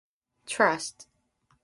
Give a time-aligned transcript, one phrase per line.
[0.47, 1.05] Trust